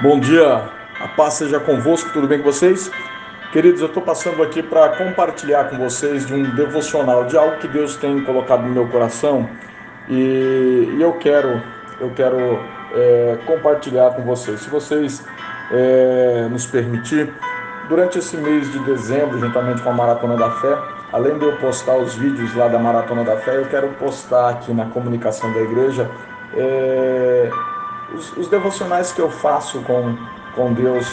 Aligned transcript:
Bom 0.00 0.20
dia, 0.20 0.62
a 1.00 1.08
paz 1.08 1.34
seja 1.34 1.58
convosco, 1.58 2.10
tudo 2.12 2.28
bem 2.28 2.38
com 2.38 2.44
vocês? 2.44 2.88
Queridos, 3.50 3.80
eu 3.80 3.88
estou 3.88 4.00
passando 4.00 4.40
aqui 4.44 4.62
para 4.62 4.90
compartilhar 4.90 5.64
com 5.64 5.76
vocês 5.76 6.24
de 6.24 6.32
um 6.32 6.54
devocional, 6.54 7.24
de 7.24 7.36
algo 7.36 7.56
que 7.56 7.66
Deus 7.66 7.96
tem 7.96 8.22
colocado 8.22 8.62
no 8.62 8.68
meu 8.68 8.86
coração 8.86 9.50
e, 10.08 10.94
e 10.96 11.02
eu 11.02 11.14
quero, 11.14 11.60
eu 11.98 12.12
quero 12.14 12.38
é, 12.94 13.38
compartilhar 13.44 14.10
com 14.10 14.22
vocês. 14.22 14.60
Se 14.60 14.70
vocês 14.70 15.26
é, 15.72 16.46
nos 16.48 16.64
permitir, 16.64 17.34
durante 17.88 18.20
esse 18.20 18.36
mês 18.36 18.70
de 18.70 18.78
dezembro, 18.84 19.36
juntamente 19.40 19.82
com 19.82 19.90
a 19.90 19.94
Maratona 19.94 20.36
da 20.36 20.52
Fé, 20.60 20.78
além 21.12 21.36
de 21.40 21.44
eu 21.44 21.56
postar 21.56 21.96
os 21.96 22.14
vídeos 22.14 22.54
lá 22.54 22.68
da 22.68 22.78
Maratona 22.78 23.24
da 23.24 23.36
Fé, 23.38 23.56
eu 23.56 23.66
quero 23.66 23.88
postar 23.94 24.50
aqui 24.50 24.72
na 24.72 24.84
comunicação 24.84 25.52
da 25.52 25.60
igreja 25.60 26.08
é, 26.56 27.27
os, 28.18 28.36
os, 28.36 28.48
devocionais 28.48 29.12
que 29.12 29.20
eu 29.20 29.30
faço 29.30 29.80
com, 29.82 30.16
com 30.54 30.72
Deus 30.72 31.06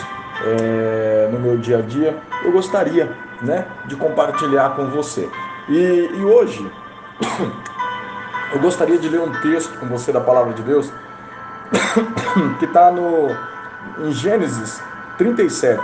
é, 0.43 1.29
no 1.31 1.39
meu 1.39 1.57
dia 1.57 1.77
a 1.77 1.81
dia, 1.81 2.17
eu 2.43 2.51
gostaria 2.51 3.15
né, 3.41 3.65
de 3.85 3.95
compartilhar 3.95 4.75
com 4.75 4.87
você. 4.87 5.29
E, 5.69 6.09
e 6.13 6.25
hoje 6.25 6.69
eu 8.53 8.59
gostaria 8.59 8.97
de 8.97 9.07
ler 9.07 9.21
um 9.21 9.31
texto 9.41 9.79
com 9.79 9.87
você 9.87 10.11
da 10.11 10.19
palavra 10.19 10.53
de 10.53 10.63
Deus 10.63 10.91
que 12.59 12.65
está 12.65 12.91
no 12.91 13.29
em 13.99 14.11
Gênesis 14.11 14.81
37. 15.17 15.81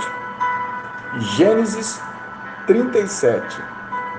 Gênesis 1.37 2.01
37. 2.67 3.61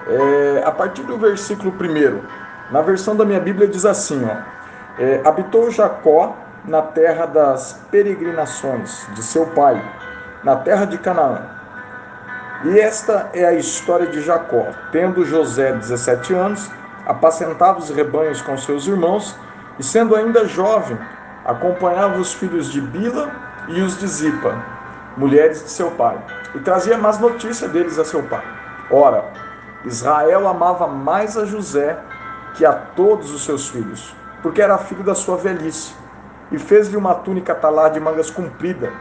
É, 0.07 0.63
a 0.65 0.71
partir 0.71 1.03
do 1.03 1.19
versículo 1.19 1.73
1, 1.73 2.73
na 2.73 2.81
versão 2.81 3.15
da 3.15 3.25
minha 3.25 3.41
Bíblia 3.41 3.69
diz 3.69 3.85
assim: 3.85 4.25
ó, 4.25 4.37
é, 4.99 5.21
habitou 5.25 5.71
Jacó 5.71 6.37
na 6.65 6.81
terra 6.81 7.27
das 7.27 7.81
peregrinações 7.91 9.07
de 9.15 9.23
seu 9.23 9.47
pai, 9.47 9.83
na 10.45 10.57
terra 10.57 10.85
de 10.85 10.97
Canaã. 10.99 11.43
E 12.65 12.79
esta 12.79 13.31
é 13.33 13.45
a 13.45 13.53
história 13.53 14.07
de 14.07 14.21
Jacó. 14.23 14.67
Tendo 14.93 15.25
José 15.25 15.73
17 15.73 16.33
anos, 16.33 16.71
apacentava 17.05 17.81
os 17.81 17.91
rebanhos 17.91 18.41
com 18.41 18.57
seus 18.57 18.87
irmãos, 18.87 19.37
e 19.79 19.83
sendo 19.83 20.15
ainda 20.15 20.47
jovem, 20.47 20.97
acompanhava 21.45 22.19
os 22.19 22.33
filhos 22.33 22.71
de 22.71 22.81
Bila 22.81 23.31
e 23.69 23.81
os 23.81 23.99
de 23.99 24.07
Zipa, 24.07 24.55
mulheres 25.17 25.65
de 25.65 25.71
seu 25.71 25.91
pai, 25.91 26.17
e 26.55 26.61
trazia 26.61 26.97
más 26.97 27.19
notícias 27.19 27.71
deles 27.73 27.99
a 27.99 28.05
seu 28.05 28.23
pai. 28.23 28.45
Ora, 28.91 29.25
Israel 29.85 30.47
amava 30.47 30.87
mais 30.87 31.37
a 31.37 31.45
José 31.45 31.99
que 32.55 32.65
a 32.65 32.73
todos 32.73 33.33
os 33.33 33.45
seus 33.45 33.69
filhos, 33.69 34.15
porque 34.43 34.63
era 34.63 34.79
filho 34.79 35.03
da 35.03 35.15
sua 35.15 35.37
velhice 35.37 36.02
e 36.53 36.59
fez-lhe 36.59 36.97
uma 36.97 37.15
túnica 37.15 37.55
talar 37.55 37.91
de 37.91 37.99
mangas 37.99 38.31
comprida. 38.31 38.93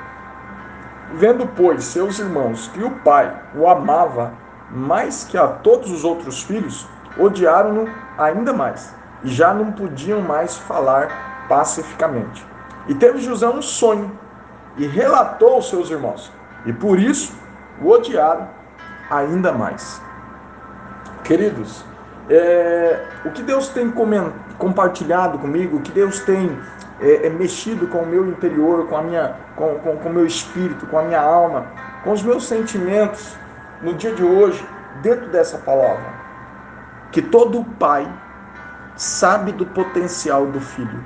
Vendo, 1.13 1.45
pois, 1.45 1.83
seus 1.83 2.19
irmãos 2.19 2.69
que 2.69 2.81
o 2.81 2.91
pai 2.91 3.35
o 3.53 3.67
amava 3.67 4.33
mais 4.69 5.25
que 5.25 5.37
a 5.37 5.47
todos 5.47 5.91
os 5.91 6.05
outros 6.05 6.41
filhos, 6.41 6.87
odiaram-no 7.19 7.89
ainda 8.17 8.53
mais 8.53 8.95
e 9.23 9.29
já 9.29 9.53
não 9.53 9.71
podiam 9.71 10.21
mais 10.21 10.57
falar 10.57 11.45
pacificamente. 11.49 12.45
E 12.87 12.95
teve 12.95 13.19
José 13.19 13.47
um 13.47 13.61
sonho 13.61 14.11
e 14.77 14.87
relatou 14.87 15.55
aos 15.55 15.69
seus 15.69 15.91
irmãos, 15.91 16.31
e 16.65 16.71
por 16.71 16.97
isso 16.97 17.35
o 17.81 17.89
odiaram 17.89 18.47
ainda 19.09 19.51
mais. 19.51 20.01
Queridos, 21.23 21.83
é, 22.29 23.05
o 23.25 23.31
que 23.31 23.43
Deus 23.43 23.67
tem 23.67 23.93
compartilhado 24.57 25.37
comigo, 25.37 25.77
o 25.77 25.81
que 25.81 25.91
Deus 25.91 26.21
tem 26.21 26.57
é, 27.01 27.27
é 27.27 27.29
mexido 27.29 27.87
com 27.87 27.99
o 27.99 28.05
meu 28.05 28.27
interior, 28.27 28.87
com 28.87 28.95
a 28.95 29.01
minha, 29.01 29.35
com, 29.55 29.75
com, 29.79 29.97
com 29.97 30.09
o 30.09 30.13
meu 30.13 30.25
espírito, 30.25 30.85
com 30.87 30.99
a 30.99 31.03
minha 31.03 31.21
alma, 31.21 31.65
com 32.03 32.11
os 32.11 32.21
meus 32.21 32.45
sentimentos 32.45 33.35
no 33.81 33.93
dia 33.93 34.13
de 34.13 34.23
hoje, 34.23 34.65
dentro 35.01 35.27
dessa 35.29 35.57
palavra. 35.57 36.21
Que 37.11 37.21
todo 37.21 37.63
pai 37.79 38.07
sabe 38.95 39.51
do 39.51 39.65
potencial 39.65 40.45
do 40.45 40.61
filho. 40.61 41.03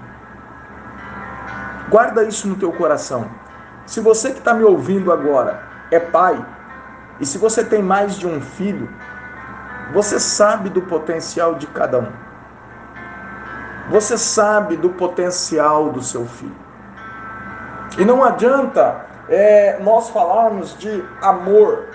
Guarda 1.90 2.24
isso 2.24 2.48
no 2.48 2.56
teu 2.56 2.72
coração. 2.74 3.30
Se 3.86 4.02
você 4.02 4.32
que 4.32 4.40
está 4.40 4.54
me 4.54 4.64
ouvindo 4.64 5.12
agora 5.12 5.64
é 5.92 6.00
pai, 6.00 6.44
e 7.20 7.26
se 7.26 7.38
você 7.38 7.64
tem 7.64 7.82
mais 7.82 8.18
de 8.18 8.28
um 8.28 8.42
filho, 8.42 8.90
você 9.94 10.20
sabe 10.20 10.70
do 10.70 10.82
potencial 10.82 11.56
de 11.56 11.68
cada 11.68 12.00
um. 12.00 12.12
Você 13.90 14.18
sabe 14.18 14.76
do 14.76 14.90
potencial 14.90 15.90
do 15.90 16.02
seu 16.02 16.26
filho. 16.26 16.56
E 17.98 18.04
não 18.04 18.24
adianta 18.24 19.06
é, 19.30 19.80
nós 19.80 20.10
falarmos 20.10 20.78
de 20.78 21.04
amor. 21.22 21.86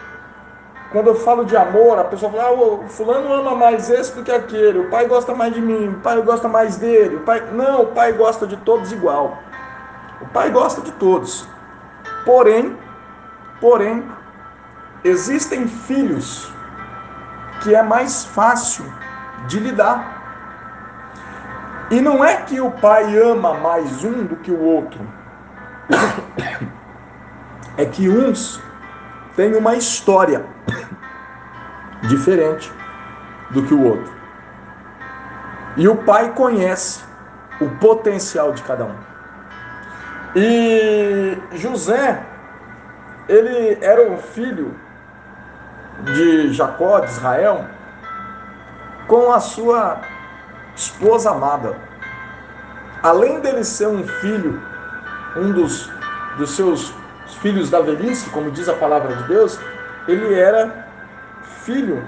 Quando 0.92 1.08
eu 1.08 1.14
falo 1.14 1.44
de 1.44 1.56
amor, 1.56 1.98
a 1.98 2.04
pessoa 2.04 2.32
fala, 2.32 2.44
ah, 2.44 2.52
o 2.52 2.88
fulano 2.88 3.32
ama 3.32 3.54
mais 3.54 3.88
esse 3.90 4.14
do 4.14 4.24
que 4.24 4.32
aquele, 4.32 4.80
o 4.80 4.90
pai 4.90 5.06
gosta 5.06 5.34
mais 5.34 5.54
de 5.54 5.60
mim, 5.60 5.88
o 5.88 6.00
pai 6.00 6.20
gosta 6.22 6.48
mais 6.48 6.76
dele, 6.76 7.16
o 7.16 7.20
pai. 7.20 7.42
Não, 7.52 7.82
o 7.82 7.86
pai 7.88 8.12
gosta 8.12 8.46
de 8.46 8.56
todos 8.56 8.90
igual. 8.90 9.38
O 10.20 10.26
pai 10.26 10.50
gosta 10.50 10.80
de 10.80 10.90
todos. 10.92 11.46
Porém, 12.24 12.76
porém, 13.60 14.04
existem 15.04 15.68
filhos 15.68 16.52
que 17.62 17.74
é 17.74 17.82
mais 17.82 18.24
fácil 18.24 18.84
de 19.46 19.60
lidar. 19.60 20.19
E 21.90 22.00
não 22.00 22.24
é 22.24 22.36
que 22.36 22.60
o 22.60 22.70
pai 22.70 23.18
ama 23.18 23.54
mais 23.54 24.04
um 24.04 24.24
do 24.24 24.36
que 24.36 24.50
o 24.50 24.60
outro. 24.60 25.00
É 27.76 27.84
que 27.84 28.08
uns 28.08 28.62
têm 29.34 29.56
uma 29.56 29.74
história 29.74 30.44
diferente 32.08 32.70
do 33.50 33.62
que 33.62 33.74
o 33.74 33.82
outro. 33.82 34.12
E 35.76 35.88
o 35.88 35.96
pai 35.96 36.32
conhece 36.32 37.02
o 37.60 37.68
potencial 37.70 38.52
de 38.52 38.62
cada 38.62 38.84
um. 38.84 38.94
E 40.36 41.36
José, 41.52 42.22
ele 43.28 43.78
era 43.80 44.12
o 44.12 44.16
filho 44.18 44.74
de 46.04 46.52
Jacó, 46.52 47.00
de 47.00 47.10
Israel, 47.10 47.66
com 49.08 49.32
a 49.32 49.40
sua 49.40 50.00
esposa 50.74 51.30
amada. 51.30 51.76
Além 53.02 53.40
dele 53.40 53.64
ser 53.64 53.88
um 53.88 54.06
filho, 54.06 54.62
um 55.36 55.52
dos, 55.52 55.90
dos 56.36 56.50
seus 56.50 56.92
filhos 57.40 57.70
da 57.70 57.80
velhice, 57.80 58.28
como 58.30 58.50
diz 58.50 58.68
a 58.68 58.74
palavra 58.74 59.14
de 59.14 59.22
Deus, 59.24 59.58
ele 60.06 60.34
era 60.34 60.86
filho 61.64 62.02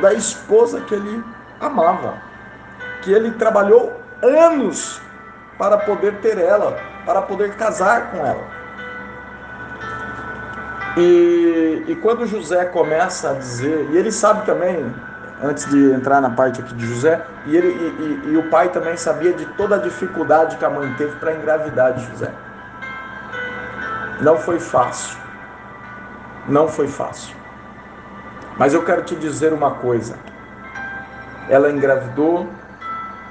da 0.00 0.12
esposa 0.12 0.80
que 0.80 0.94
ele 0.94 1.24
amava, 1.60 2.14
que 3.02 3.12
ele 3.12 3.32
trabalhou 3.32 4.00
anos 4.22 5.00
para 5.56 5.78
poder 5.78 6.16
ter 6.16 6.38
ela, 6.38 6.78
para 7.04 7.22
poder 7.22 7.54
casar 7.54 8.10
com 8.10 8.18
ela. 8.18 8.58
E, 10.96 11.84
e 11.86 11.96
quando 11.96 12.26
José 12.26 12.64
começa 12.66 13.30
a 13.30 13.34
dizer, 13.34 13.88
e 13.90 13.96
ele 13.96 14.10
sabe 14.10 14.44
também, 14.44 14.92
antes 15.42 15.66
de 15.66 15.92
entrar 15.92 16.20
na 16.20 16.30
parte 16.30 16.60
aqui 16.60 16.74
de 16.74 16.86
José, 16.86 17.24
e, 17.46 17.56
ele, 17.56 17.68
e, 17.68 18.28
e, 18.28 18.32
e 18.32 18.36
o 18.36 18.48
pai 18.50 18.70
também 18.70 18.96
sabia 18.96 19.32
de 19.32 19.46
toda 19.46 19.76
a 19.76 19.78
dificuldade 19.78 20.56
que 20.56 20.64
a 20.64 20.70
mãe 20.70 20.92
teve 20.94 21.16
para 21.16 21.34
engravidar 21.34 21.94
de 21.94 22.04
José. 22.06 22.32
Não 24.20 24.36
foi 24.38 24.58
fácil. 24.58 25.16
Não 26.48 26.68
foi 26.68 26.88
fácil. 26.88 27.36
Mas 28.56 28.74
eu 28.74 28.84
quero 28.84 29.02
te 29.02 29.14
dizer 29.14 29.52
uma 29.52 29.72
coisa. 29.72 30.16
Ela 31.48 31.70
engravidou, 31.70 32.48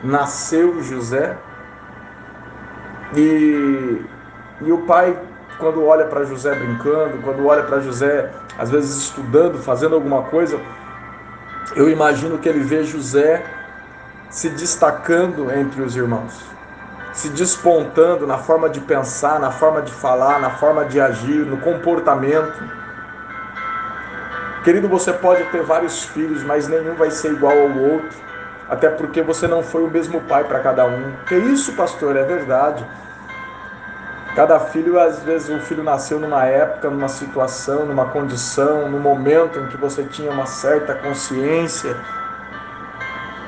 nasceu 0.04 0.82
José, 0.82 1.36
e, 3.16 4.06
e 4.62 4.72
o 4.72 4.80
pai 4.80 5.18
quando 5.58 5.84
olha 5.86 6.06
para 6.06 6.24
José 6.24 6.54
brincando, 6.54 7.18
quando 7.24 7.46
olha 7.46 7.64
para 7.64 7.80
José, 7.80 8.32
às 8.58 8.70
vezes 8.70 8.96
estudando, 8.98 9.58
fazendo 9.60 9.96
alguma 9.96 10.24
coisa, 10.24 10.60
eu 11.76 11.90
imagino 11.90 12.38
que 12.38 12.48
ele 12.48 12.60
vê 12.60 12.84
José 12.84 13.44
se 14.30 14.50
destacando 14.50 15.52
entre 15.52 15.82
os 15.82 15.96
irmãos, 15.96 16.34
se 17.14 17.30
despontando 17.30 18.28
na 18.28 18.38
forma 18.38 18.70
de 18.70 18.80
pensar, 18.80 19.40
na 19.40 19.52
forma 19.52 19.82
de 19.82 19.92
falar, 19.92 20.40
na 20.40 20.52
forma 20.52 20.86
de 20.86 21.00
agir, 21.00 21.46
no 21.46 21.58
comportamento. 21.58 22.64
Querido, 24.64 24.88
você 24.88 25.14
pode 25.14 25.44
ter 25.46 25.64
vários 25.64 26.04
filhos, 26.04 26.44
mas 26.44 26.68
nenhum 26.68 26.96
vai 26.96 27.10
ser 27.10 27.32
igual 27.32 27.58
ao 27.58 27.78
outro, 27.78 28.18
até 28.70 28.90
porque 28.90 29.22
você 29.22 29.48
não 29.48 29.64
foi 29.64 29.84
o 29.84 29.90
mesmo 29.90 30.22
pai 30.22 30.44
para 30.44 30.60
cada 30.60 30.86
um. 30.86 31.14
Que 31.26 31.36
isso, 31.36 31.74
pastor, 31.74 32.16
é 32.16 32.24
verdade. 32.24 32.86
Cada 34.38 34.60
filho, 34.60 35.00
às 35.00 35.24
vezes, 35.24 35.50
o 35.50 35.60
filho 35.66 35.82
nasceu 35.84 36.20
numa 36.20 36.46
época, 36.46 36.92
numa 36.92 37.08
situação, 37.08 37.88
numa 37.88 38.06
condição, 38.06 38.88
num 38.88 39.00
momento 39.00 39.58
em 39.58 39.66
que 39.66 39.76
você 39.76 40.04
tinha 40.04 40.30
uma 40.30 40.46
certa 40.46 40.94
consciência. 40.94 41.98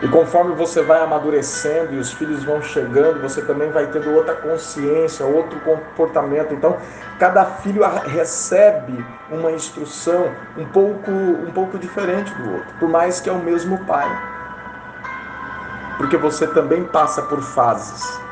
E 0.01 0.07
conforme 0.07 0.55
você 0.55 0.81
vai 0.81 0.99
amadurecendo 0.99 1.93
e 1.93 1.99
os 1.99 2.11
filhos 2.11 2.43
vão 2.43 2.59
chegando, 2.63 3.21
você 3.21 3.39
também 3.39 3.69
vai 3.69 3.85
tendo 3.85 4.11
outra 4.15 4.33
consciência, 4.33 5.27
outro 5.27 5.59
comportamento. 5.59 6.55
Então, 6.55 6.75
cada 7.19 7.45
filho 7.45 7.83
recebe 8.07 9.05
uma 9.29 9.51
instrução 9.51 10.33
um 10.57 10.65
pouco, 10.65 11.11
um 11.11 11.51
pouco 11.53 11.77
diferente 11.77 12.33
do 12.33 12.51
outro, 12.51 12.73
por 12.79 12.89
mais 12.89 13.19
que 13.19 13.29
é 13.29 13.31
o 13.31 13.37
mesmo 13.37 13.77
pai. 13.85 14.09
Porque 15.97 16.17
você 16.17 16.47
também 16.47 16.83
passa 16.83 17.21
por 17.21 17.43
fases. 17.43 18.27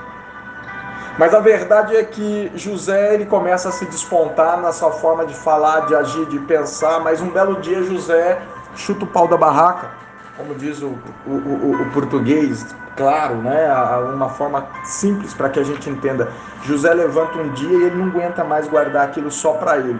Mas 1.17 1.33
a 1.33 1.39
verdade 1.39 1.95
é 1.95 2.03
que 2.03 2.51
José 2.55 3.15
ele 3.15 3.25
começa 3.25 3.69
a 3.69 3.71
se 3.71 3.85
despontar 3.85 4.61
na 4.61 4.71
sua 4.71 4.91
forma 4.91 5.25
de 5.25 5.33
falar, 5.33 5.81
de 5.87 5.95
agir, 5.95 6.25
de 6.27 6.39
pensar, 6.39 6.99
mas 6.99 7.21
um 7.21 7.29
belo 7.29 7.59
dia 7.59 7.81
José 7.83 8.39
chuta 8.75 9.03
o 9.03 9.07
pau 9.07 9.27
da 9.27 9.35
barraca 9.35 9.89
como 10.37 10.53
diz 10.53 10.81
o, 10.81 10.95
o, 11.25 11.31
o, 11.31 11.81
o 11.81 11.91
português, 11.91 12.65
claro, 12.95 13.37
né? 13.37 13.67
uma 14.13 14.29
forma 14.29 14.67
simples 14.83 15.33
para 15.33 15.49
que 15.49 15.59
a 15.59 15.63
gente 15.63 15.89
entenda. 15.89 16.31
José 16.63 16.93
levanta 16.93 17.39
um 17.39 17.49
dia 17.49 17.77
e 17.77 17.83
ele 17.85 17.95
não 17.95 18.05
aguenta 18.05 18.43
mais 18.43 18.67
guardar 18.67 19.05
aquilo 19.05 19.31
só 19.31 19.53
para 19.53 19.77
ele. 19.79 19.99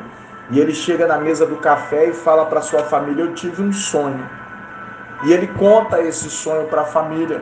E 0.52 0.60
ele 0.60 0.74
chega 0.74 1.08
na 1.08 1.18
mesa 1.18 1.46
do 1.46 1.58
café 1.58 2.06
e 2.06 2.14
fala 2.14 2.46
para 2.46 2.62
sua 2.62 2.84
família: 2.84 3.24
Eu 3.24 3.34
tive 3.34 3.62
um 3.62 3.74
sonho. 3.74 4.24
E 5.26 5.34
ele 5.34 5.48
conta 5.48 6.00
esse 6.02 6.30
sonho 6.30 6.68
para 6.68 6.84
a 6.84 6.86
família. 6.86 7.42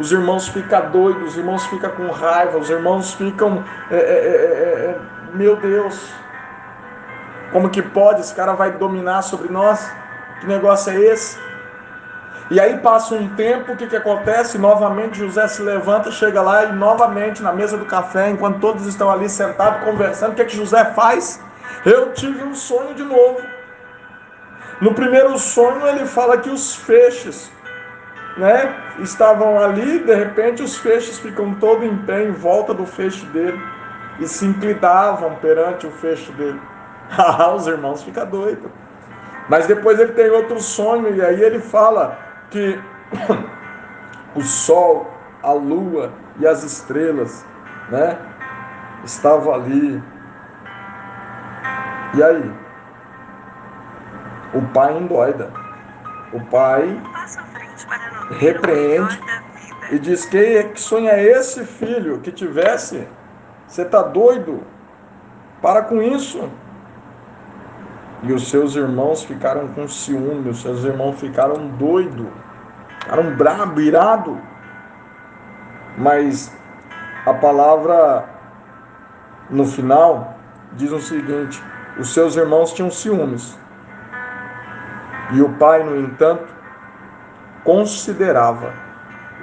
Os 0.00 0.10
irmãos 0.10 0.48
ficam 0.48 0.90
doidos, 0.90 1.32
os 1.32 1.36
irmãos 1.36 1.66
ficam 1.66 1.90
com 1.90 2.10
raiva, 2.10 2.56
os 2.56 2.70
irmãos 2.70 3.12
ficam. 3.12 3.62
É, 3.90 3.96
é, 3.96 3.98
é, 3.98 4.98
meu 5.34 5.56
Deus, 5.56 6.10
como 7.52 7.68
que 7.68 7.82
pode? 7.82 8.22
Esse 8.22 8.34
cara 8.34 8.54
vai 8.54 8.72
dominar 8.72 9.20
sobre 9.20 9.52
nós? 9.52 9.92
Que 10.40 10.46
negócio 10.46 10.90
é 10.90 10.96
esse? 10.96 11.38
E 12.50 12.58
aí 12.58 12.78
passa 12.78 13.14
um 13.14 13.28
tempo, 13.36 13.72
o 13.72 13.76
que, 13.76 13.86
que 13.86 13.94
acontece? 13.94 14.56
Novamente 14.56 15.18
José 15.18 15.46
se 15.46 15.62
levanta, 15.62 16.10
chega 16.10 16.40
lá 16.40 16.64
e 16.64 16.72
novamente 16.72 17.42
na 17.42 17.52
mesa 17.52 17.76
do 17.76 17.84
café, 17.84 18.30
enquanto 18.30 18.58
todos 18.58 18.86
estão 18.86 19.10
ali 19.10 19.28
sentados 19.28 19.84
conversando, 19.84 20.32
o 20.32 20.34
que, 20.34 20.44
que 20.46 20.56
José 20.56 20.84
faz? 20.86 21.40
Eu 21.84 22.12
tive 22.12 22.42
um 22.42 22.54
sonho 22.54 22.94
de 22.94 23.04
novo. 23.04 23.40
No 24.80 24.94
primeiro 24.94 25.38
sonho 25.38 25.86
ele 25.86 26.06
fala 26.06 26.38
que 26.38 26.48
os 26.48 26.74
feixes 26.74 27.52
né, 28.36 28.74
estavam 29.00 29.58
ali, 29.58 29.98
de 30.00 30.14
repente 30.14 30.62
os 30.62 30.76
feixes 30.76 31.18
ficam 31.18 31.54
todo 31.54 31.84
em 31.84 31.96
pé 31.98 32.24
em 32.24 32.32
volta 32.32 32.72
do 32.72 32.86
feixe 32.86 33.24
dele 33.26 33.60
e 34.18 34.28
se 34.28 34.46
inclinavam 34.46 35.34
perante 35.36 35.86
o 35.86 35.90
feixe 35.90 36.30
dele. 36.32 36.60
Ah, 37.18 37.52
os 37.52 37.66
irmãos 37.66 38.04
ficam 38.04 38.24
doidos. 38.24 38.70
Mas 39.48 39.66
depois 39.66 39.98
ele 39.98 40.12
tem 40.12 40.30
outro 40.30 40.60
sonho 40.60 41.12
e 41.12 41.20
aí 41.20 41.42
ele 41.42 41.58
fala 41.58 42.16
que 42.50 42.80
o 44.36 44.42
sol, 44.42 45.12
a 45.42 45.50
lua 45.50 46.12
e 46.38 46.46
as 46.46 46.62
estrelas, 46.62 47.44
né, 47.88 48.16
estavam 49.02 49.52
ali. 49.52 50.00
E 52.14 52.22
aí? 52.22 52.52
O 54.54 54.62
pai 54.72 54.96
endoida. 54.96 55.50
O 56.32 56.40
pai 56.46 57.00
repreende 58.30 59.20
e 59.90 59.98
diz: 59.98 60.24
que, 60.24 60.64
que 60.64 61.08
é 61.08 61.22
esse, 61.22 61.64
filho, 61.64 62.20
que 62.20 62.30
tivesse? 62.30 63.06
Você 63.66 63.82
está 63.82 64.02
doido? 64.02 64.62
Para 65.60 65.82
com 65.82 66.00
isso. 66.00 66.48
E 68.22 68.32
os 68.32 68.48
seus 68.48 68.76
irmãos 68.76 69.24
ficaram 69.24 69.68
com 69.68 69.88
ciúme, 69.88 70.50
os 70.50 70.60
seus 70.60 70.84
irmãos 70.84 71.18
ficaram 71.18 71.68
doidos, 71.68 72.26
ficaram 73.00 73.34
brabo, 73.34 73.80
irado. 73.80 74.38
Mas 75.96 76.54
a 77.26 77.34
palavra 77.34 78.24
no 79.48 79.66
final 79.66 80.34
diz 80.74 80.92
o 80.92 81.00
seguinte: 81.00 81.62
os 81.98 82.12
seus 82.12 82.36
irmãos 82.36 82.72
tinham 82.72 82.90
ciúmes. 82.90 83.58
E 85.32 85.40
o 85.40 85.48
pai, 85.54 85.82
no 85.82 85.96
entanto, 85.96 86.59
considerava 87.64 88.72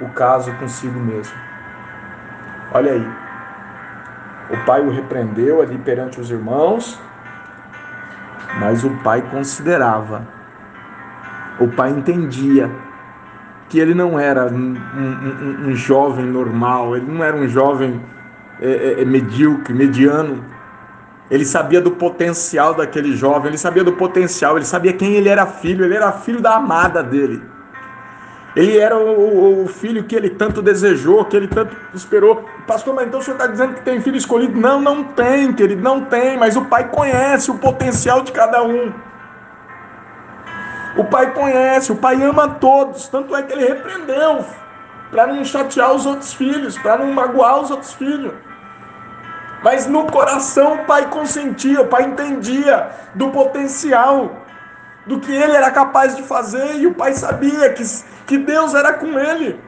o 0.00 0.08
caso 0.10 0.52
consigo 0.54 0.98
mesmo. 0.98 1.36
Olha 2.72 2.92
aí. 2.92 3.08
O 4.50 4.64
pai 4.64 4.80
o 4.80 4.90
repreendeu 4.90 5.60
ali 5.60 5.76
perante 5.78 6.20
os 6.20 6.30
irmãos 6.30 6.98
mas 8.58 8.82
o 8.84 8.90
pai 9.02 9.22
considerava, 9.30 10.26
o 11.60 11.68
pai 11.68 11.90
entendia 11.90 12.70
que 13.68 13.78
ele 13.78 13.94
não 13.94 14.18
era 14.18 14.46
um, 14.46 14.74
um, 14.74 15.68
um 15.68 15.74
jovem 15.74 16.24
normal, 16.24 16.96
ele 16.96 17.06
não 17.06 17.22
era 17.22 17.36
um 17.36 17.46
jovem 17.46 18.00
é, 18.60 18.70
é, 18.70 19.02
é, 19.02 19.04
medíocre, 19.04 19.74
mediano. 19.74 20.44
Ele 21.30 21.44
sabia 21.44 21.80
do 21.80 21.90
potencial 21.90 22.72
daquele 22.74 23.14
jovem, 23.14 23.48
ele 23.48 23.58
sabia 23.58 23.84
do 23.84 23.92
potencial, 23.92 24.56
ele 24.56 24.64
sabia 24.64 24.94
quem 24.94 25.12
ele 25.12 25.28
era 25.28 25.44
filho, 25.44 25.84
ele 25.84 25.94
era 25.94 26.10
filho 26.10 26.40
da 26.40 26.56
amada 26.56 27.02
dele. 27.02 27.42
Ele 28.58 28.76
era 28.76 28.98
o, 28.98 29.62
o, 29.62 29.68
filho 29.68 30.02
que 30.02 30.16
ele 30.16 30.30
tanto 30.30 30.60
desejou, 30.60 31.24
que 31.24 31.36
ele 31.36 31.46
tanto 31.46 31.76
esperou. 31.94 32.44
Pastor, 32.66 32.92
mas 32.92 33.06
então 33.06 33.20
o 33.20 33.22
senhor 33.22 33.36
está 33.36 33.46
dizendo 33.46 33.74
que 33.74 33.82
tem 33.82 34.00
filho 34.00 34.16
escolhido? 34.16 34.58
Não, 34.58 34.80
não 34.80 35.04
tem, 35.04 35.52
querido, 35.52 35.80
não 35.80 36.04
tem. 36.06 36.36
Mas 36.36 36.56
o 36.56 36.64
pai 36.64 36.88
conhece 36.88 37.52
o 37.52 37.54
potencial 37.54 38.20
de 38.22 38.32
cada 38.32 38.60
um. 38.64 38.92
O 40.96 41.04
pai 41.04 41.32
conhece, 41.32 41.92
o 41.92 41.94
pai 41.94 42.20
ama 42.20 42.48
todos. 42.48 43.06
Tanto 43.06 43.36
é 43.36 43.44
que 43.44 43.52
ele 43.52 43.64
repreendeu 43.64 44.44
para 45.12 45.28
não 45.28 45.44
chatear 45.44 45.94
os 45.94 46.04
outros 46.04 46.34
filhos, 46.34 46.76
para 46.76 46.98
não 46.98 47.12
magoar 47.12 47.60
os 47.60 47.70
outros 47.70 47.92
filhos. 47.92 48.32
Mas 49.62 49.86
no 49.86 50.06
coração 50.06 50.74
o 50.74 50.84
pai 50.84 51.08
consentia, 51.10 51.82
o 51.82 51.86
pai 51.86 52.06
entendia 52.06 52.90
do 53.14 53.30
potencial, 53.30 54.47
do 55.08 55.18
que 55.18 55.32
ele 55.32 55.52
era 55.52 55.70
capaz 55.70 56.14
de 56.14 56.22
fazer, 56.22 56.76
e 56.76 56.86
o 56.86 56.94
pai 56.94 57.14
sabia 57.14 57.72
que 57.72 57.82
que 58.28 58.36
Deus 58.36 58.74
era 58.74 58.92
com 58.92 59.18
ele. 59.18 59.58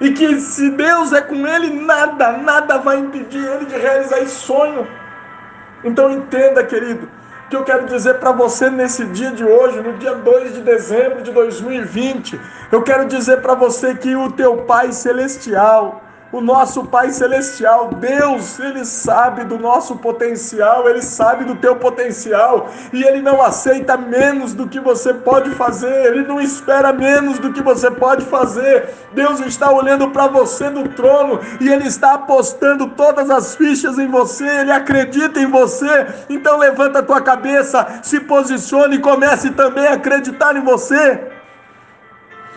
E 0.00 0.12
que 0.12 0.40
se 0.40 0.70
Deus 0.70 1.12
é 1.12 1.20
com 1.20 1.44
ele, 1.46 1.70
nada, 1.80 2.32
nada 2.32 2.78
vai 2.78 2.98
impedir 2.98 3.44
ele 3.44 3.64
de 3.64 3.76
realizar 3.76 4.20
esse 4.20 4.36
sonho. 4.36 4.86
Então 5.82 6.10
entenda, 6.10 6.62
querido, 6.62 7.08
que 7.48 7.56
eu 7.56 7.64
quero 7.64 7.86
dizer 7.86 8.14
para 8.18 8.30
você 8.30 8.68
nesse 8.68 9.06
dia 9.06 9.30
de 9.32 9.42
hoje, 9.42 9.80
no 9.80 9.94
dia 9.94 10.14
2 10.14 10.54
de 10.54 10.60
dezembro 10.60 11.22
de 11.22 11.32
2020, 11.32 12.38
eu 12.70 12.82
quero 12.82 13.06
dizer 13.06 13.40
para 13.40 13.54
você 13.54 13.94
que 13.94 14.14
o 14.14 14.30
teu 14.30 14.58
Pai 14.58 14.92
celestial, 14.92 16.02
o 16.30 16.40
nosso 16.40 16.84
Pai 16.84 17.10
Celestial, 17.10 17.90
Deus, 17.94 18.58
Ele 18.58 18.84
sabe 18.84 19.44
do 19.44 19.58
nosso 19.58 19.96
potencial, 19.96 20.88
Ele 20.88 21.00
sabe 21.00 21.44
do 21.44 21.56
teu 21.56 21.76
potencial 21.76 22.68
e 22.92 23.02
Ele 23.02 23.22
não 23.22 23.40
aceita 23.40 23.96
menos 23.96 24.52
do 24.52 24.68
que 24.68 24.78
você 24.78 25.14
pode 25.14 25.50
fazer, 25.50 26.06
Ele 26.06 26.26
não 26.26 26.40
espera 26.40 26.92
menos 26.92 27.38
do 27.38 27.52
que 27.52 27.62
você 27.62 27.90
pode 27.90 28.24
fazer. 28.26 28.94
Deus 29.12 29.40
está 29.40 29.72
olhando 29.72 30.10
para 30.10 30.26
você 30.26 30.68
no 30.68 30.88
trono 30.88 31.40
e 31.60 31.68
Ele 31.68 31.88
está 31.88 32.14
apostando 32.14 32.88
todas 32.88 33.30
as 33.30 33.54
fichas 33.56 33.98
em 33.98 34.08
você, 34.08 34.46
Ele 34.46 34.72
acredita 34.72 35.40
em 35.40 35.46
você. 35.46 36.06
Então 36.28 36.58
levanta 36.58 36.98
a 36.98 37.02
tua 37.02 37.22
cabeça, 37.22 38.00
se 38.02 38.20
posicione 38.20 38.96
e 38.96 39.00
comece 39.00 39.50
também 39.50 39.86
a 39.86 39.94
acreditar 39.94 40.54
em 40.56 40.62
você. 40.62 41.37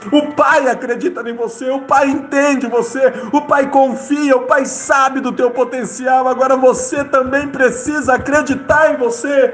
O 0.09 0.33
pai 0.33 0.67
acredita 0.67 1.21
em 1.29 1.35
você, 1.35 1.69
o 1.69 1.81
pai 1.81 2.09
entende 2.09 2.65
você, 2.65 3.13
o 3.31 3.41
pai 3.41 3.69
confia, 3.69 4.35
o 4.35 4.47
pai 4.47 4.65
sabe 4.65 5.19
do 5.19 5.31
teu 5.31 5.51
potencial. 5.51 6.27
Agora 6.27 6.55
você 6.55 7.03
também 7.03 7.47
precisa 7.49 8.15
acreditar 8.15 8.93
em 8.93 8.97
você. 8.97 9.53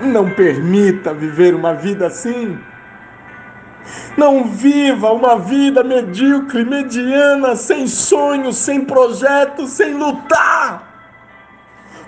Não 0.00 0.30
permita 0.30 1.12
viver 1.12 1.54
uma 1.54 1.74
vida 1.74 2.06
assim. 2.06 2.58
Não 4.16 4.44
viva 4.44 5.12
uma 5.12 5.38
vida 5.38 5.84
medíocre, 5.84 6.64
mediana, 6.64 7.56
sem 7.56 7.86
sonhos, 7.86 8.56
sem 8.56 8.84
projetos, 8.84 9.70
sem 9.70 9.92
lutar. 9.92 10.94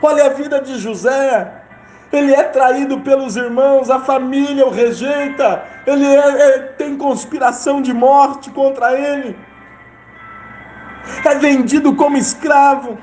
Olha 0.00 0.26
a 0.26 0.28
vida 0.30 0.60
de 0.62 0.78
José 0.78 1.65
ele 2.12 2.32
é 2.32 2.42
traído 2.44 3.00
pelos 3.00 3.36
irmãos, 3.36 3.90
a 3.90 4.00
família 4.00 4.66
o 4.66 4.70
rejeita, 4.70 5.64
ele 5.86 6.06
é, 6.06 6.18
é, 6.18 6.58
tem 6.58 6.96
conspiração 6.96 7.82
de 7.82 7.92
morte 7.92 8.50
contra 8.50 8.98
ele, 8.98 9.36
é 11.24 11.34
vendido 11.34 11.94
como 11.94 12.16
escravo, 12.16 12.98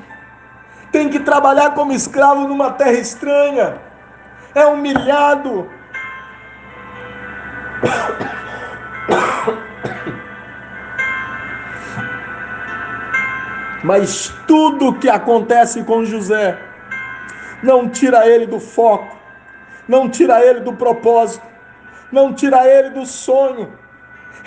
tem 0.92 1.10
que 1.10 1.20
trabalhar 1.20 1.72
como 1.72 1.92
escravo 1.92 2.48
numa 2.48 2.72
terra 2.72 2.94
estranha, 2.94 3.78
é 4.56 4.66
humilhado. 4.66 5.70
Mas 13.84 14.34
tudo 14.48 14.94
que 14.94 15.10
acontece 15.10 15.84
com 15.84 16.06
José, 16.06 16.58
não 17.64 17.90
tira 17.90 18.28
ele 18.28 18.46
do 18.46 18.60
foco, 18.60 19.18
não 19.88 20.10
tira 20.10 20.46
ele 20.46 20.60
do 20.60 20.74
propósito, 20.74 21.46
não 22.12 22.34
tira 22.34 22.68
ele 22.68 22.90
do 22.92 23.06
sonho. 23.06 23.82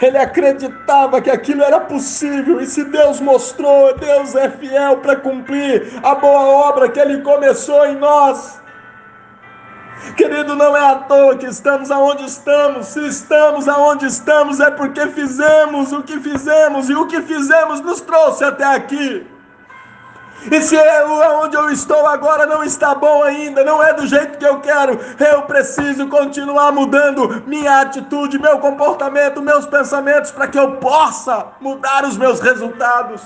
Ele 0.01 0.19
acreditava 0.19 1.23
que 1.23 1.31
aquilo 1.31 1.63
era 1.63 1.81
possível, 1.81 2.61
e 2.61 2.67
se 2.67 2.85
Deus 2.85 3.19
mostrou, 3.19 3.97
Deus 3.97 4.35
é 4.35 4.51
fiel 4.51 4.99
para 4.99 5.17
cumprir 5.17 5.91
a 6.03 6.15
boa 6.15 6.69
obra 6.69 6.91
que 6.91 7.01
ele 7.01 7.23
começou 7.23 7.87
em 7.87 7.97
nós. 7.97 8.61
Querido, 10.15 10.55
não 10.55 10.77
é 10.77 10.81
à 10.81 10.97
toa 10.97 11.39
que 11.39 11.47
estamos 11.47 11.91
aonde 11.91 12.27
estamos. 12.27 12.89
Se 12.89 13.07
estamos 13.07 13.67
aonde 13.67 14.05
estamos 14.07 14.61
é 14.61 14.71
porque 14.71 15.07
fizemos 15.09 15.93
o 15.93 16.03
que 16.03 16.21
fizemos 16.21 16.91
e 16.91 16.95
o 16.95 17.07
que 17.07 17.23
fizemos 17.23 17.81
nos 17.81 18.03
trouxe 18.03 18.45
até 18.45 18.65
aqui. 18.65 19.27
E 20.51 20.63
se 20.63 20.77
eu, 20.77 21.13
onde 21.43 21.57
eu 21.57 21.71
estou 21.71 22.07
agora 22.07 22.47
não 22.47 22.63
está 22.63 22.95
bom 22.95 23.23
ainda, 23.23 23.65
não 23.65 23.83
é 23.83 23.93
do 23.93 24.07
jeito 24.07 24.39
que 24.39 24.47
eu 24.47 24.61
quero, 24.61 24.99
eu 25.19 25.43
preciso 25.43 26.07
continuar 26.09 26.71
mudando 26.73 27.43
minha 27.47 27.81
atitude, 27.81 28.39
meu 28.39 28.59
comportamento, 28.59 29.43
meus 29.43 29.67
pensamentos, 29.67 30.31
para 30.31 30.47
que 30.47 30.59
eu 30.59 30.77
possa 30.77 31.47
mudar 31.61 32.05
os 32.05 32.17
meus 32.17 32.41
resultados. 32.41 33.23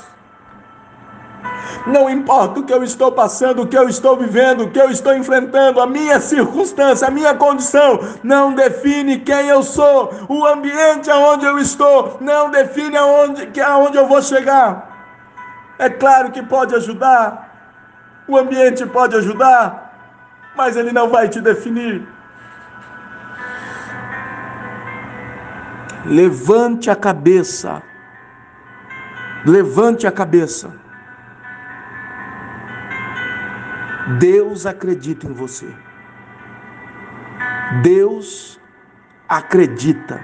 Não 1.86 2.10
importa 2.10 2.60
o 2.60 2.62
que 2.62 2.72
eu 2.72 2.82
estou 2.82 3.12
passando, 3.12 3.62
o 3.62 3.66
que 3.66 3.76
eu 3.76 3.88
estou 3.88 4.16
vivendo, 4.16 4.64
o 4.64 4.70
que 4.70 4.78
eu 4.78 4.90
estou 4.90 5.14
enfrentando, 5.14 5.80
a 5.80 5.86
minha 5.86 6.20
circunstância, 6.20 7.08
a 7.08 7.10
minha 7.10 7.34
condição, 7.34 8.00
não 8.22 8.52
define 8.52 9.20
quem 9.20 9.48
eu 9.48 9.62
sou. 9.62 10.10
O 10.28 10.44
ambiente 10.46 11.10
aonde 11.10 11.46
eu 11.46 11.58
estou 11.58 12.18
não 12.20 12.50
define 12.50 12.96
aonde, 12.96 13.60
aonde 13.60 13.96
eu 13.96 14.06
vou 14.06 14.20
chegar. 14.22 14.89
É 15.86 15.88
claro 15.88 16.30
que 16.30 16.42
pode 16.42 16.74
ajudar, 16.74 17.24
o 18.28 18.36
ambiente 18.36 18.84
pode 18.84 19.16
ajudar, 19.16 19.62
mas 20.54 20.76
ele 20.76 20.92
não 20.92 21.08
vai 21.08 21.26
te 21.26 21.40
definir. 21.40 22.06
Levante 26.04 26.90
a 26.90 26.96
cabeça. 26.96 27.82
Levante 29.46 30.06
a 30.06 30.12
cabeça. 30.12 30.70
Deus 34.18 34.66
acredita 34.66 35.26
em 35.26 35.32
você. 35.32 35.74
Deus 37.82 38.60
acredita 39.26 40.22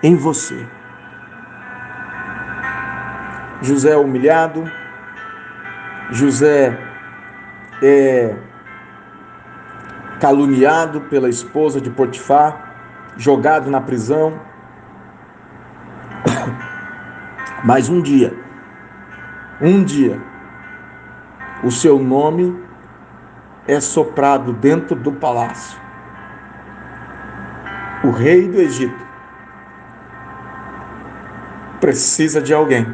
em 0.00 0.14
você. 0.14 0.64
José 3.60 3.96
humilhado, 3.96 4.70
José 6.12 6.78
é 7.82 8.36
caluniado 10.20 11.00
pela 11.00 11.26
esposa 11.26 11.80
de 11.80 11.88
Potifar, 11.88 12.74
jogado 13.16 13.70
na 13.70 13.80
prisão. 13.80 14.38
Mas 17.64 17.88
um 17.88 18.02
dia, 18.02 18.36
um 19.58 19.82
dia, 19.82 20.20
o 21.64 21.70
seu 21.70 21.98
nome 21.98 22.62
é 23.66 23.80
soprado 23.80 24.52
dentro 24.52 24.94
do 24.94 25.12
palácio. 25.12 25.80
O 28.04 28.10
rei 28.10 28.48
do 28.48 28.60
Egito 28.60 29.06
precisa 31.80 32.42
de 32.42 32.52
alguém 32.52 32.86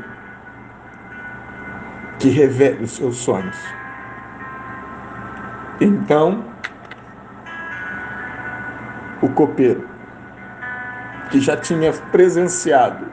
que 2.18 2.28
revele 2.28 2.84
os 2.84 2.92
seus 2.92 3.16
sonhos. 3.16 3.56
Então, 5.80 6.44
o 9.22 9.28
copeiro, 9.28 9.88
que 11.30 11.40
já 11.40 11.56
tinha 11.56 11.92
presenciado 11.92 13.06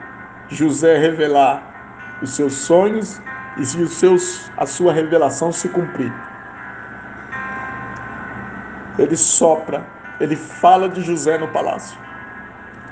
José 0.48 0.98
revelar 0.98 2.18
os 2.22 2.30
seus 2.34 2.54
sonhos 2.54 3.20
e 3.56 3.82
os 3.82 3.92
seus, 3.94 4.50
a 4.56 4.66
sua 4.66 4.92
revelação 4.92 5.52
se 5.52 5.68
cumprir, 5.68 6.12
ele 8.98 9.16
sopra, 9.16 9.86
ele 10.18 10.36
fala 10.36 10.88
de 10.88 11.02
José 11.02 11.38
no 11.38 11.48
palácio. 11.48 11.98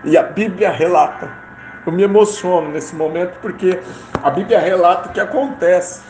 E 0.04 0.16
a 0.16 0.23
Bíblia 0.23 0.71
relata. 0.71 1.43
Eu 1.86 1.92
me 1.92 2.02
emociono 2.02 2.70
nesse 2.70 2.94
momento 2.94 3.38
porque 3.40 3.78
a 4.22 4.30
Bíblia 4.30 4.58
relata 4.58 5.08
o 5.08 5.12
que 5.12 5.20
acontece. 5.20 6.02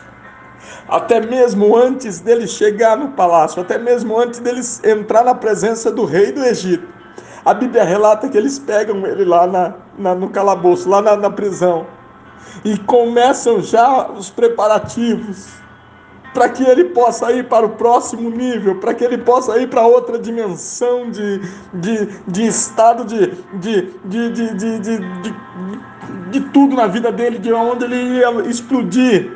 Até 0.87 1.19
mesmo 1.19 1.75
antes 1.75 2.19
dele 2.19 2.47
chegar 2.47 2.95
no 2.97 3.09
palácio, 3.09 3.61
até 3.61 3.77
mesmo 3.77 4.17
antes 4.17 4.39
dele 4.39 4.61
entrar 4.83 5.23
na 5.23 5.35
presença 5.35 5.91
do 5.91 6.05
rei 6.05 6.31
do 6.31 6.43
Egito. 6.43 6.87
A 7.43 7.53
Bíblia 7.53 7.83
relata 7.83 8.29
que 8.29 8.37
eles 8.37 8.57
pegam 8.57 9.05
ele 9.05 9.25
lá 9.25 9.45
na, 9.45 9.73
na 9.97 10.15
no 10.15 10.29
calabouço, 10.29 10.89
lá 10.89 11.01
na, 11.01 11.15
na 11.15 11.29
prisão, 11.29 11.85
e 12.63 12.77
começam 12.77 13.61
já 13.61 14.09
os 14.09 14.29
preparativos 14.29 15.64
para 16.35 16.49
que 16.49 16.63
ele 16.63 16.83
possa 16.83 17.31
ir 17.31 17.47
para 17.47 17.65
o 17.65 17.69
próximo 17.69 18.29
nível, 18.29 18.75
para 18.75 18.93
que 18.93 19.05
ele 19.05 19.17
possa 19.17 19.57
ir 19.57 19.69
para 19.69 19.87
outra 19.87 20.19
dimensão 20.19 21.09
de, 21.09 21.39
de, 21.73 22.07
de 22.27 22.45
estado 22.45 23.05
de, 23.05 23.27
de, 23.53 23.83
de, 24.03 24.29
de, 24.31 24.53
de, 24.53 24.79
de, 24.79 24.97
de, 24.97 25.35
de 26.31 26.39
tudo 26.51 26.75
na 26.75 26.87
vida 26.87 27.09
dele, 27.09 27.39
de 27.39 27.53
onde 27.53 27.85
ele 27.85 28.17
ia 28.17 28.29
explodir. 28.49 29.31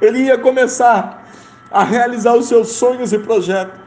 Ele 0.00 0.20
ia 0.20 0.38
começar 0.38 1.28
a 1.70 1.84
realizar 1.84 2.34
os 2.34 2.48
seus 2.48 2.68
sonhos 2.68 3.12
e 3.12 3.18
projetos. 3.18 3.78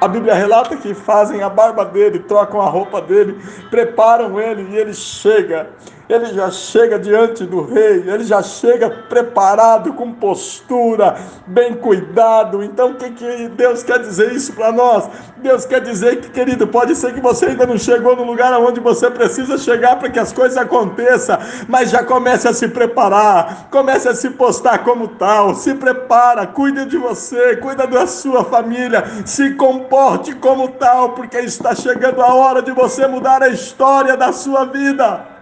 A 0.00 0.08
Bíblia 0.08 0.32
relata 0.32 0.74
que 0.74 0.94
fazem 0.94 1.42
a 1.42 1.50
barba 1.50 1.84
dele, 1.84 2.20
trocam 2.20 2.62
a 2.62 2.70
roupa 2.70 3.02
dele, 3.02 3.36
preparam 3.68 4.40
ele 4.40 4.70
e 4.70 4.76
ele 4.76 4.94
chega 4.94 5.68
ele 6.08 6.32
já 6.32 6.50
chega 6.50 6.98
diante 6.98 7.44
do 7.44 7.62
rei, 7.62 8.02
ele 8.06 8.24
já 8.24 8.42
chega 8.42 8.88
preparado, 8.88 9.92
com 9.92 10.10
postura, 10.12 11.16
bem 11.46 11.74
cuidado. 11.74 12.62
Então, 12.62 12.92
o 12.92 12.94
que, 12.94 13.10
que 13.10 13.48
Deus 13.48 13.82
quer 13.82 13.98
dizer 13.98 14.32
isso 14.32 14.54
para 14.54 14.72
nós? 14.72 15.08
Deus 15.36 15.66
quer 15.66 15.82
dizer 15.82 16.20
que, 16.20 16.30
querido, 16.30 16.66
pode 16.66 16.94
ser 16.96 17.12
que 17.12 17.20
você 17.20 17.46
ainda 17.46 17.66
não 17.66 17.76
chegou 17.76 18.16
no 18.16 18.24
lugar 18.24 18.58
onde 18.58 18.80
você 18.80 19.10
precisa 19.10 19.58
chegar 19.58 19.96
para 19.96 20.08
que 20.08 20.18
as 20.18 20.32
coisas 20.32 20.56
aconteçam, 20.56 21.38
mas 21.68 21.90
já 21.90 22.02
comece 22.02 22.48
a 22.48 22.54
se 22.54 22.68
preparar, 22.68 23.68
comece 23.70 24.08
a 24.08 24.14
se 24.14 24.30
postar 24.30 24.78
como 24.78 25.08
tal, 25.08 25.54
se 25.54 25.74
prepara, 25.74 26.46
cuide 26.46 26.86
de 26.86 26.96
você, 26.96 27.56
cuida 27.56 27.86
da 27.86 28.06
sua 28.06 28.44
família, 28.44 29.04
se 29.26 29.54
comporte 29.54 30.34
como 30.34 30.68
tal, 30.68 31.10
porque 31.10 31.38
está 31.38 31.74
chegando 31.74 32.22
a 32.22 32.34
hora 32.34 32.62
de 32.62 32.72
você 32.72 33.06
mudar 33.06 33.42
a 33.42 33.48
história 33.48 34.16
da 34.16 34.32
sua 34.32 34.64
vida. 34.64 35.37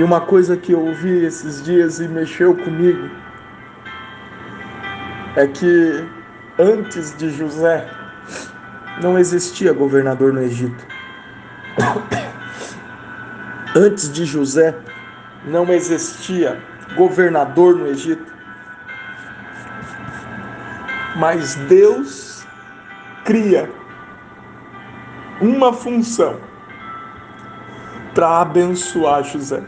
E 0.00 0.02
uma 0.02 0.22
coisa 0.22 0.56
que 0.56 0.72
eu 0.72 0.80
ouvi 0.80 1.26
esses 1.26 1.62
dias 1.62 2.00
e 2.00 2.08
mexeu 2.08 2.56
comigo 2.56 3.10
é 5.36 5.46
que 5.46 6.08
antes 6.58 7.14
de 7.18 7.28
José 7.28 7.86
não 9.02 9.18
existia 9.18 9.74
governador 9.74 10.32
no 10.32 10.40
Egito. 10.40 10.86
Antes 13.76 14.10
de 14.10 14.24
José 14.24 14.74
não 15.44 15.70
existia 15.70 16.58
governador 16.96 17.76
no 17.76 17.86
Egito. 17.86 18.32
Mas 21.16 21.56
Deus 21.68 22.46
cria 23.26 23.70
uma 25.42 25.74
função 25.74 26.40
para 28.14 28.40
abençoar 28.40 29.24
José 29.24 29.62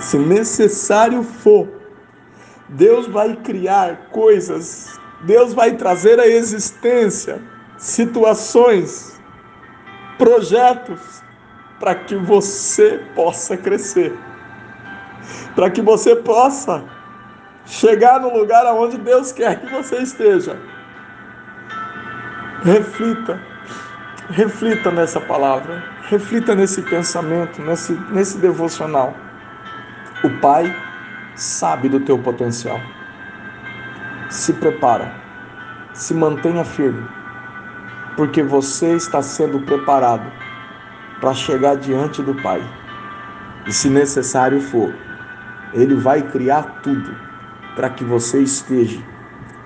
se 0.00 0.18
necessário 0.18 1.22
for, 1.22 1.68
Deus 2.68 3.06
vai 3.06 3.36
criar 3.36 4.08
coisas, 4.10 4.98
Deus 5.22 5.52
vai 5.52 5.76
trazer 5.76 6.18
à 6.18 6.26
existência 6.26 7.40
situações, 7.76 9.20
projetos 10.16 11.22
para 11.78 11.94
que 11.94 12.14
você 12.14 13.02
possa 13.14 13.56
crescer, 13.56 14.16
para 15.54 15.70
que 15.70 15.80
você 15.82 16.14
possa 16.16 16.84
chegar 17.64 18.20
no 18.20 18.36
lugar 18.36 18.66
aonde 18.66 18.98
Deus 18.98 19.32
quer 19.32 19.60
que 19.60 19.72
você 19.72 19.96
esteja. 19.98 20.56
Reflita, 22.62 23.40
reflita 24.28 24.90
nessa 24.90 25.20
palavra, 25.20 25.82
reflita 26.08 26.54
nesse 26.54 26.82
pensamento, 26.82 27.60
nesse, 27.62 27.92
nesse 28.10 28.38
devocional. 28.38 29.14
O 30.22 30.28
Pai 30.28 30.76
sabe 31.34 31.88
do 31.88 31.98
teu 32.00 32.18
potencial. 32.18 32.78
Se 34.28 34.52
prepara, 34.52 35.14
se 35.94 36.12
mantenha 36.12 36.62
firme, 36.62 37.08
porque 38.16 38.42
você 38.42 38.96
está 38.96 39.22
sendo 39.22 39.60
preparado 39.60 40.30
para 41.20 41.32
chegar 41.32 41.76
diante 41.76 42.22
do 42.22 42.34
Pai. 42.34 42.62
E 43.66 43.72
se 43.72 43.88
necessário 43.88 44.60
for, 44.60 44.94
Ele 45.72 45.94
vai 45.94 46.20
criar 46.20 46.64
tudo 46.82 47.16
para 47.74 47.88
que 47.88 48.04
você 48.04 48.42
esteja 48.42 49.00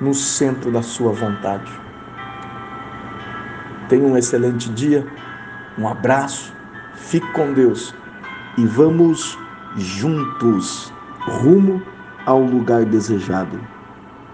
no 0.00 0.14
centro 0.14 0.70
da 0.70 0.82
sua 0.82 1.10
vontade. 1.10 1.72
Tenha 3.88 4.06
um 4.06 4.16
excelente 4.16 4.70
dia, 4.70 5.04
um 5.76 5.88
abraço, 5.88 6.54
fique 6.94 7.26
com 7.32 7.52
Deus 7.52 7.92
e 8.56 8.64
vamos 8.64 9.36
juntos 9.76 10.92
rumo 11.42 11.82
ao 12.26 12.40
lugar 12.40 12.84
desejado. 12.84 13.73